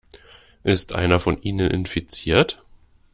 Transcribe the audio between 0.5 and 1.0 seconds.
Ist